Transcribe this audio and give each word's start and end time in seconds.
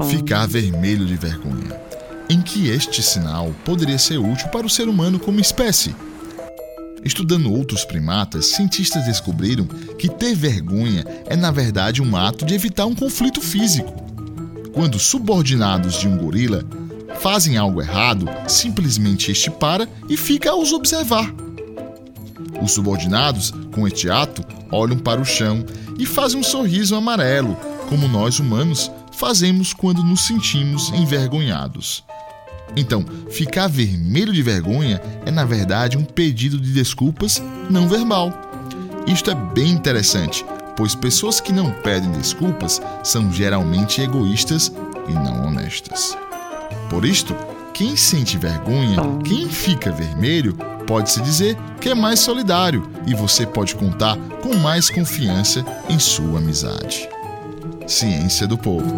Ficar 0.00 0.46
vermelho 0.46 1.04
de 1.04 1.16
vergonha. 1.16 1.78
Em 2.28 2.40
que 2.40 2.68
este 2.68 3.02
sinal 3.02 3.54
poderia 3.62 3.98
ser 3.98 4.16
útil 4.16 4.48
para 4.48 4.66
o 4.66 4.70
ser 4.70 4.88
humano 4.88 5.18
como 5.18 5.38
espécie? 5.38 5.94
Estudando 7.04 7.52
outros 7.52 7.84
primatas, 7.84 8.46
cientistas 8.46 9.04
descobriram 9.04 9.66
que 9.66 10.08
ter 10.08 10.34
vergonha 10.34 11.04
é, 11.26 11.36
na 11.36 11.50
verdade, 11.50 12.00
um 12.00 12.16
ato 12.16 12.46
de 12.46 12.54
evitar 12.54 12.86
um 12.86 12.94
conflito 12.94 13.40
físico. 13.42 13.92
Quando 14.72 14.98
subordinados 14.98 16.00
de 16.00 16.08
um 16.08 16.16
gorila 16.16 16.64
fazem 17.20 17.58
algo 17.58 17.82
errado, 17.82 18.26
simplesmente 18.48 19.30
este 19.30 19.50
para 19.50 19.86
e 20.08 20.16
fica 20.16 20.52
a 20.52 20.56
os 20.56 20.72
observar. 20.72 21.30
Os 22.62 22.72
subordinados, 22.72 23.52
com 23.74 23.86
este 23.86 24.08
ato, 24.08 24.42
olham 24.70 24.98
para 24.98 25.20
o 25.20 25.24
chão 25.24 25.66
e 25.98 26.06
fazem 26.06 26.40
um 26.40 26.42
sorriso 26.42 26.96
amarelo, 26.96 27.54
como 27.88 28.08
nós 28.08 28.38
humanos 28.38 28.90
fazemos 29.12 29.72
quando 29.72 30.02
nos 30.02 30.26
sentimos 30.26 30.90
envergonhados. 30.90 32.04
Então, 32.76 33.04
ficar 33.30 33.68
vermelho 33.68 34.32
de 34.32 34.42
vergonha 34.42 35.00
é 35.26 35.30
na 35.30 35.44
verdade 35.44 35.98
um 35.98 36.04
pedido 36.04 36.58
de 36.58 36.72
desculpas 36.72 37.42
não 37.68 37.88
verbal. 37.88 38.32
Isto 39.06 39.30
é 39.30 39.34
bem 39.34 39.70
interessante, 39.70 40.44
pois 40.76 40.94
pessoas 40.94 41.40
que 41.40 41.52
não 41.52 41.70
pedem 41.70 42.10
desculpas 42.12 42.80
são 43.02 43.32
geralmente 43.32 44.00
egoístas 44.00 44.72
e 45.08 45.12
não 45.12 45.46
honestas. 45.46 46.16
Por 46.88 47.04
isto, 47.04 47.34
quem 47.74 47.96
sente 47.96 48.38
vergonha, 48.38 48.96
quem 49.24 49.48
fica 49.48 49.90
vermelho, 49.90 50.54
pode-se 50.86 51.20
dizer 51.20 51.56
que 51.80 51.88
é 51.88 51.94
mais 51.94 52.20
solidário 52.20 52.88
e 53.06 53.14
você 53.14 53.46
pode 53.46 53.74
contar 53.74 54.16
com 54.42 54.54
mais 54.56 54.88
confiança 54.88 55.64
em 55.88 55.98
sua 55.98 56.38
amizade. 56.38 57.08
Ciência 57.86 58.46
do 58.46 58.56
Povo. 58.56 58.94